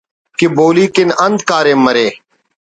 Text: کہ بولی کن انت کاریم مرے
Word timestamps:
کہ 0.37 0.47
بولی 0.57 0.85
کن 0.93 1.09
انت 1.25 1.39
کاریم 1.49 1.79
مرے 1.85 2.07